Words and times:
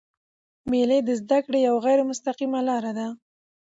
مېلې 0.71 0.99
د 1.03 1.09
زدهکړي 1.19 1.59
یوه 1.67 1.79
غیري 1.85 2.03
مستقیمه 2.11 2.59
لاره 2.67 2.91
ده. 2.97 3.07